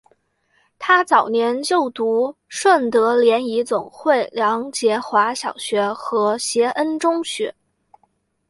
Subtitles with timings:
[0.79, 7.53] 她早年就读顺德联谊总会梁洁华小学和协恩中学。